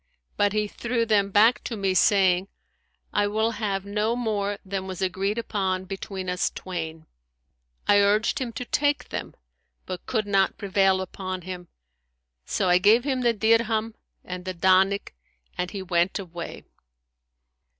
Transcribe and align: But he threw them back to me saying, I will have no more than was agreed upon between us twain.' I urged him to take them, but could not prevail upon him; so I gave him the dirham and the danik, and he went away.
But 0.35 0.53
he 0.53 0.67
threw 0.67 1.05
them 1.05 1.29
back 1.29 1.63
to 1.65 1.77
me 1.77 1.93
saying, 1.93 2.47
I 3.13 3.27
will 3.27 3.51
have 3.51 3.85
no 3.85 4.15
more 4.15 4.57
than 4.65 4.87
was 4.87 4.99
agreed 4.99 5.37
upon 5.37 5.85
between 5.85 6.27
us 6.27 6.49
twain.' 6.49 7.05
I 7.87 7.99
urged 8.01 8.39
him 8.39 8.51
to 8.53 8.65
take 8.65 9.09
them, 9.09 9.35
but 9.85 10.07
could 10.07 10.25
not 10.25 10.57
prevail 10.57 11.01
upon 11.01 11.43
him; 11.43 11.67
so 12.47 12.67
I 12.67 12.79
gave 12.79 13.03
him 13.03 13.21
the 13.21 13.31
dirham 13.31 13.93
and 14.25 14.43
the 14.43 14.55
danik, 14.55 15.13
and 15.55 15.69
he 15.69 15.83
went 15.83 16.17
away. 16.17 16.63